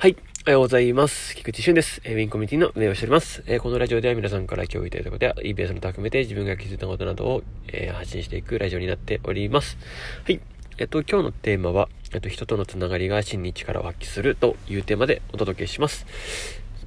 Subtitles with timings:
[0.00, 0.16] はい。
[0.46, 1.36] おはようございます。
[1.36, 2.00] 菊池俊です。
[2.04, 3.42] え、ウィンコミュニティの運営をしております。
[3.46, 9.76] えー、このラジオでは皆さんから共有いただいたことや、イベースのと含めて自分が気づいたことなどを、えー、発信していくラジオになっております。
[10.24, 10.40] はい。
[10.78, 16.06] えっと、今日のテーマは、えっと、人とのつながりが真に力を発揮するというテーマでお届けします。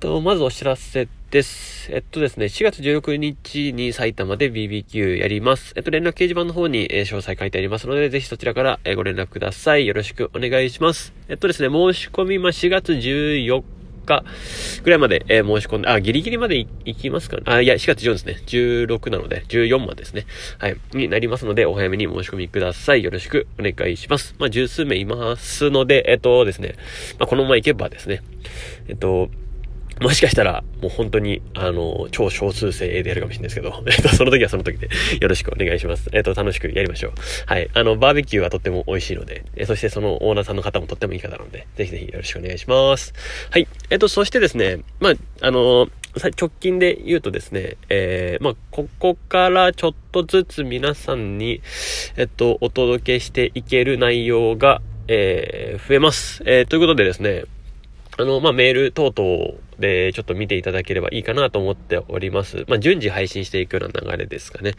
[0.03, 1.89] と、まずお知らせです。
[1.89, 5.71] えっとですね、4月16日に埼玉で BBQ やります。
[5.77, 9.87] えっと、連絡掲示板の方に、え、詳細書いてありますので、ぜひそちらから、え、ご連絡ください。
[9.87, 11.13] よろしくお願いします。
[11.29, 13.63] えっとですね、申し込み、ま、4月14
[14.05, 14.25] 日
[14.83, 17.43] ぐらいまで、えー、申し込んで、あ、ギリギリまで行きますかね。
[17.45, 18.41] あ、いや、4月14ですね。
[18.45, 20.25] 16なので、14までですね。
[20.57, 20.75] はい。
[20.93, 23.05] になりますので、お早めに申し込みください。
[23.05, 24.35] よろしくお願いします。
[24.37, 26.75] まあ、十数名いますので、えっとですね、
[27.19, 28.21] まあ、このまま行けばですね、
[28.89, 29.29] えっと、
[30.01, 34.89] もしかしたら、もう本当に、あの、超少数生でやるかもしれないですけど、 えっと、その時はその時で
[35.21, 36.09] よろしくお願いします。
[36.11, 37.13] えっと、楽しくやりましょう。
[37.45, 37.69] はい。
[37.73, 43.13] あの、バーベキューはとっても美味しいので、えそしてそのオーナーさんの方もとってもいい方なので、ぜひぜひよろしくお願いします。
[43.49, 43.67] はい。
[43.89, 51.61] えっと、そしてですね、まあ、あの、直近で言うとですね、えー、まあ、ここからちょっとずつ皆さんに、
[52.17, 56.43] えっと、お届けしていける内容が、えー、増えます。
[56.45, 57.45] えー、ということでですね、
[58.17, 62.65] あの、まあ、メール等々でちょっと見ていただければいいかなと思っております。
[62.67, 64.73] まあ、順次配信していくような流れですかね。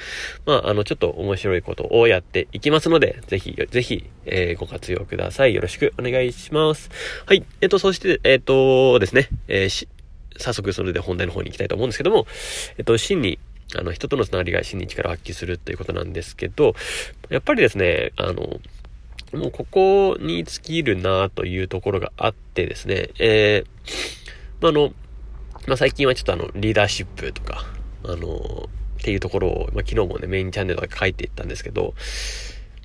[0.47, 5.55] まあ、あの、ちょっと面白いことをやっていきますので、ぜひ、ぜひ、えー、ご活用ください。
[5.55, 6.91] よろしくお願いします。
[7.27, 7.45] はい。
[7.61, 9.89] えっと、そして、えっとですね、えー、
[10.37, 12.27] 早速それで本題の方に行きたいと思うんですけども、
[12.79, 13.39] えっと、真に、
[13.77, 16.75] あの、人とのつながりが真に力を発揮するということなんですけど、
[17.31, 18.61] やっぱりですね、あの、
[19.37, 24.93] もうここに尽きるなというところがあってですね、えー、まあ、の、
[25.67, 27.65] まあ、最近はちょっとあの、リーダーシップとか、
[28.05, 28.69] あの、
[29.01, 31.95] っていうところを、まあ、昨日もね、メインチャンネルとか書いていったんですけど、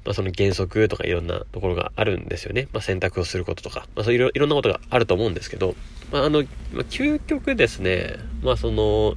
[0.06, 2.68] まあ、その原則とかいろんなところがあるんですよね。
[2.74, 5.76] まあ、選択をすることとか、まあ、そういういろんなことがあると思うんですけど、
[6.12, 9.16] まあ、あの、まあ、究極ですね、まあ、その、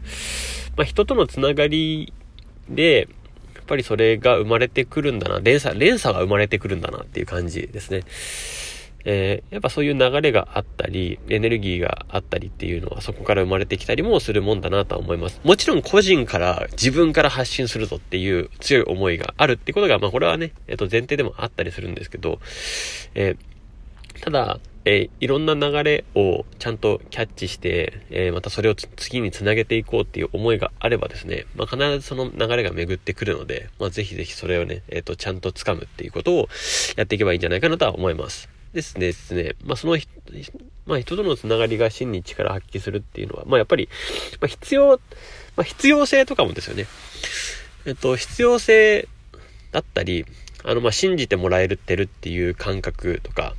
[0.77, 2.13] まあ、人とのつながり
[2.69, 3.09] で、
[3.55, 8.03] やっぱりそれが生まれてくるんだな、連鎖、連鎖が生まれてくるんだなっていう感じですね。
[9.05, 15.41] えー、やっぱそういう流れがあったり、エネルギーがあったりっていうのはそこから生まれてきたりもするもんだなとは思います。
[15.45, 22.39] もちろん個人から自分から発信するぞっていう強い思いがあるってことが、まあこれはね、えっ、と前提でもあったりするんですけど、
[23.15, 23.37] えー、
[24.21, 36.49] ただ、えー、いろんな流れをちゃんとキャッチして、えー、またそれを次につなげていこうっていう思いがあればですね、まあ、必ずその流れが巡ってくるので、まあ、ぜひぜひそれをね、えっ、ー、と、ちゃんと掴むっていうことを
[36.97, 38.49] やっていけばいいんじゃないかなとは思います。
[38.73, 39.97] ですね、ですね、まあ、その、
[40.87, 43.89] まあ、人とのつながりが真に力発揮するっていうのは、まあ、やっぱり、
[44.41, 44.97] まあ、必要、
[45.57, 46.87] まあ、必要性とかもですよね。
[47.87, 49.09] えっと、必要性
[49.71, 50.25] だったり、
[50.65, 53.55] あの、まあ、信じてもらえるってるっていう感覚とか、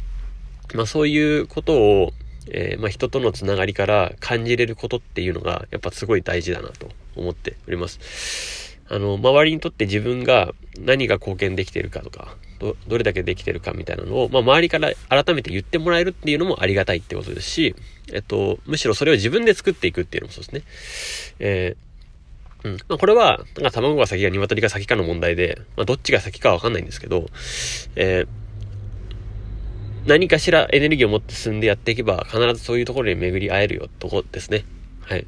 [0.74, 2.14] まあそういうことを、
[2.50, 8.80] えー、まあ人とのつながりから感じれることっていうのが、やっぱすごい大事だなと思っております。
[8.90, 17.76] あの、周りにとって自分が何が貢献できてるかとか、ど、どれだけできてるかみたいなのを、まあ周りから改めて言ってもらえるっていうのもありがたいってことですし、
[18.12, 20.62] えっと、むしろそれを自分で作っていくっていうのもそうですね。
[21.40, 22.78] えー、うん。
[22.88, 27.30] まあ、これは、なんか卵が先か鶏が先かの問題で、まあ、どっちが先かはわかんないんですけど、
[27.96, 28.28] えー、
[30.06, 34.66] 何かしらエネルギーを持って進んでやっていけば、必ずそういうところに巡り会えるよ、とこですね。
[35.02, 35.26] はい。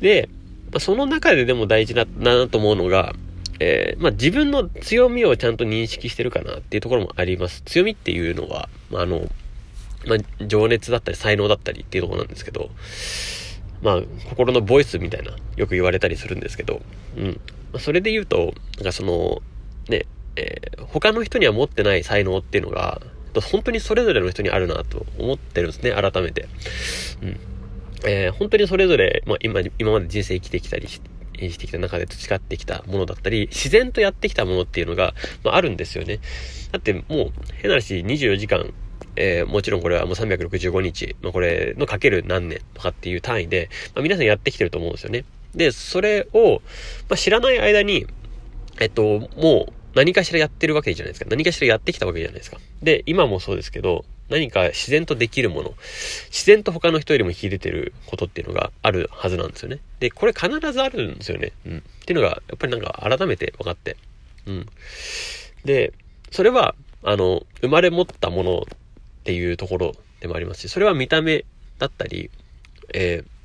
[0.00, 0.28] で、
[0.70, 3.14] まあ、その中ででも大事な、なと思うのが、
[3.58, 7.62] えー、まあ、自分の強みをちゃんと認識してるかなっていうところもあります。
[7.64, 9.28] 強みっていうのは、まあ、あの、
[10.06, 12.70] まあ、情熱だったり才能だったりっていうところなんですけど、
[13.82, 16.80] まあ、心のボイスみたいな、よく言われたりするんですけど、
[17.16, 17.40] うん。
[17.72, 19.42] まあ、それで言うと、なんかその、
[19.88, 20.06] ね、
[20.36, 23.00] えー、他の人には持ってない才能っていうのが、
[23.36, 26.48] と本当にそれぞれの人にあるなと思ってるんですね、改めて。
[27.22, 27.40] うん。
[28.04, 31.00] えー、本当にそれぞれ、まあ、今、今まで人生生きてきたりし
[31.38, 35.14] してきた中で培ってきたものだったり、自然とやってきたものっていうのが、
[35.44, 36.20] まあ、あるんですよね。
[36.72, 38.72] だってもう、変な話、24時間、
[39.16, 45.24] えー、もちろんこれはもう365日、まあ、これのかける何年とかっていう単位で、まあ、皆さんやってきてると思うんですよね。
[45.54, 46.62] で、それを、
[47.08, 48.06] まあ、知らない間に、
[48.80, 51.30] えっと、もう、何かしらやってるわけじゃないですか。
[51.30, 52.58] 何かしらやってきたわけじゃないですか。
[52.82, 55.74] で、今もそうですけど、何か自然とできるもの、
[56.28, 59.78] 自然と他の人よりも秀でてることっていうのがあるはずなんですよね。
[59.98, 61.52] で、これ必ずあるんですよね。
[61.64, 61.78] うん。
[61.78, 63.96] っていうのが、やっぱりなんか改めて分かって。
[64.46, 64.66] うん。
[65.64, 65.94] で、
[66.30, 68.64] それは、あの、生まれ持ったものっ
[69.24, 71.46] ていうところでもありますし、それは見た目
[71.78, 72.30] だったり、
[72.92, 73.35] えー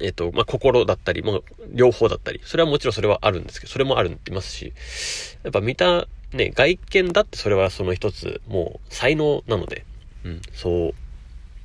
[0.00, 1.40] えっ、と、まあ、心だったり、まあ、
[1.72, 4.72] 両方だったり、それはもちろんそれはあるんですけど、それもあるいますし、
[5.42, 9.84] やっぱ見た、ね、外見だってそれはその一つ、もう才能なので、
[10.24, 10.92] うん、そ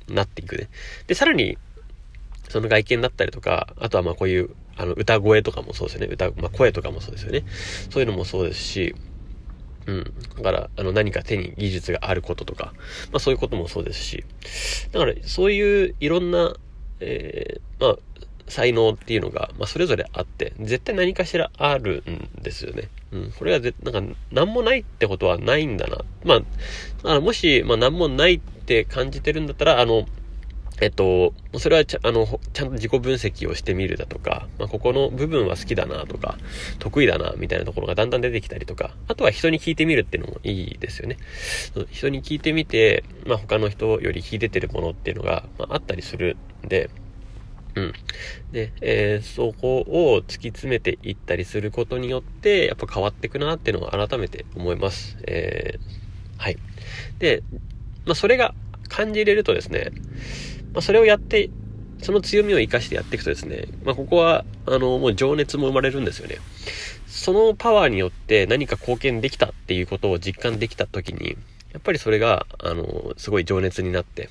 [0.08, 0.68] うなっていくね。
[1.06, 1.58] で、さらに、
[2.48, 6.12] その外見だったりとか、あとはまあこういう、あの、歌声とかもそうですよね。
[6.12, 7.44] 歌、まあ声とかもそうですよね。
[7.90, 8.94] そういうのもそうですし、
[9.86, 10.14] うん。
[10.36, 12.72] だから、あの、何か手に技術があることとか、
[13.12, 14.24] まあそういうこともそうですし、
[14.92, 16.54] だから、そういういろんな、
[17.00, 17.98] えー、まあ、
[18.48, 22.88] 才能っていうのが、まあ、それぞれあって、絶対何かしらあるんですよね。
[23.12, 23.32] うん。
[23.38, 25.98] これがぜ、なんか、何もないってことはないんだな。
[26.24, 26.40] ま
[27.04, 30.06] あ、あもし、まあ、何もないって感じてるんだったら、あの、
[30.80, 36.36] えっと、それはちゃ、あの、ちゃんと自己分析をしてみるだとか、まあ、ここの部分は好きだなとか、
[36.80, 41.16] 得意だな、みたいなところがだんだん出てきたりとか、あとは人に聞いてみるっていうのもいいですよね。
[41.92, 46.90] 人に聞いてみて、まあ、他の人より聞いててるものっていうのが、まあ、あったりするんで、
[47.76, 47.92] うん。
[48.52, 55.16] で、えー、そこを突き詰めていったりすることによって、やっぱ変わっていくなっていうのを改めて思います。
[55.26, 56.56] えー、はい。
[57.18, 57.42] で、
[58.06, 58.54] まあ、それが
[58.88, 59.90] 感じれるとですね、
[60.72, 61.50] まあ、それをやって、
[62.02, 66.36] その強みを活かしてやっていくとですね、まあ、ここは、あの、もう情熱も生まれるんですよね。
[67.06, 71.36] そのパワーによって何か貢献できたっていうことを実感できた時に、
[71.72, 74.28] やっぱりそれが、あの、すごい情熱になって、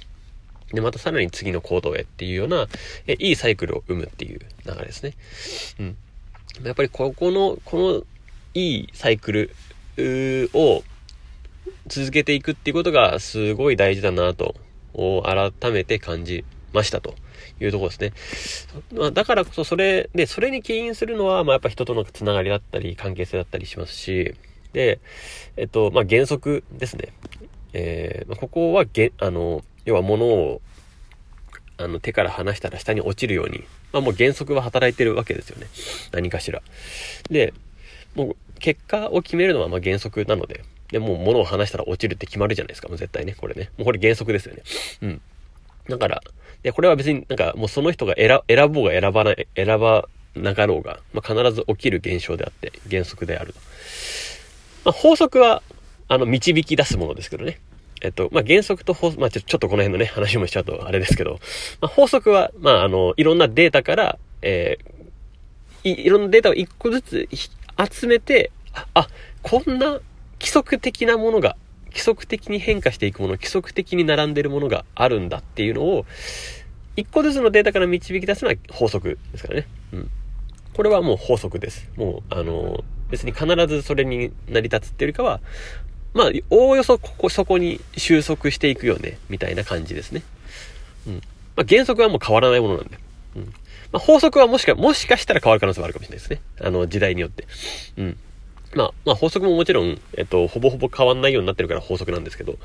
[0.73, 2.67] で、またさらに次の行動へっていうような、
[3.07, 5.13] え、いいサイクルを生むっていう流れですね。
[5.79, 5.97] うん。
[6.63, 8.03] やっぱりここの、この
[8.53, 9.55] いいサイクル
[10.53, 10.83] を
[11.87, 14.55] 続けていくっていうことがすごい大事だなと、
[14.93, 17.15] 改めて感じましたと
[17.59, 18.13] いうところですね。
[18.93, 24.35] まあ、だからこそそれ、で、それに起因するのは、まあやっぱ人とのつながりだったり、関係性だったりしますし、
[24.73, 24.99] で、
[25.57, 27.13] えっと、まあ原則ですね。
[27.73, 30.61] えー、ここはげ、あの、要は物を、
[31.77, 35.67] あの、手から離したら下に落ちるように、まあもう原則は働いてるわけですよね。
[36.11, 36.61] 何かしら。
[37.29, 37.53] で、
[38.15, 42.87] もう結果を決めるのはま原則なので、で、もう物を離したら落ちるって決まるじゃないですか。
[42.87, 43.35] もう絶対ね。
[43.35, 43.71] これね。
[43.77, 44.63] もうこれ原則ですよね。
[45.01, 45.21] うん。
[45.89, 46.21] だから、
[46.61, 53.59] で、これは別になんかもうその人が選選ぼうが選ばない、選ばなかろうが、まあ、必ず起きる現象であって、原則であると。
[54.85, 55.61] まあ、法則は、
[56.07, 57.59] あの、導き出すものですけどね。
[58.03, 61.39] えっと、まあ、原則と法、まあ、ちょ、ちょっとこの辺のね、話もしちゃうとあれですけど、
[61.81, 67.29] まあ、法則は、まあ、あの、いろんなデータから、えー、いいろんなデータを一個ずつ
[67.91, 68.51] 集めて、
[68.93, 69.07] あ、
[69.41, 70.01] こんな
[70.39, 71.55] 規則的なものが、
[71.87, 76.05] 規則的に変化していくもの、規則的に並んでるものがあるんだっていうのを、
[76.95, 79.67] 一個ずつのデータから導き出すのは法則ですからね。
[79.93, 80.09] うん。
[80.73, 81.89] これはもう法則です。
[81.95, 85.39] もう、あの、別に必ずそれに成り立つっていうよりかは、
[86.13, 90.23] まあ、おおよそここ、そこに収束していくよね、みたいな感じですね。
[91.07, 91.13] うん。
[91.55, 92.97] まあ、原則はもう変わらないものなんで。
[93.35, 93.43] うん。
[93.91, 96.41] まあ、法則はもしか、もしかしたら変わる可能性はあるかもしれないですね。
[96.61, 97.47] あの、時代によって。
[97.97, 98.17] うん。
[98.75, 102.57] まあ、まあ法則ももちろん、えっと、ほぼほぼ変わんないようになってるから法則なんですけど、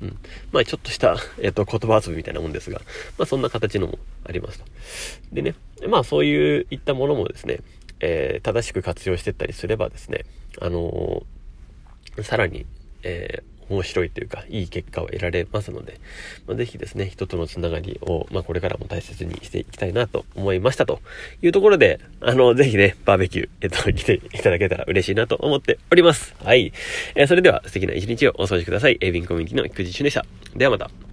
[0.00, 0.18] うん。
[0.50, 2.80] まあちょっとした、えっと、言葉遊びみたいなもんですが、
[3.18, 4.64] まあそんな形のもありますと。
[5.32, 5.54] でね、
[5.88, 7.60] まあそういういったものもですね、
[8.00, 10.24] えー、正しく活用していったりすればですね、
[10.60, 12.66] あのー、さらに、
[13.02, 16.00] えー、面白いというか、いい結果を得られますので、
[16.46, 21.00] まあ、ぜひですね、人とのつながりを、まあ、これからも大切にしていきたいなと思いましたと
[21.42, 26.34] いうところで、あの、ぜひね、バーベキュー、えっと、来ていただけたら嬉しいなと思っております。
[26.42, 26.72] はい。
[27.14, 28.98] えー、それでは素敵な一日をお過ごしください。
[29.00, 30.24] エイビンコミュニティの菊池俊でした。
[30.54, 31.11] ではまた。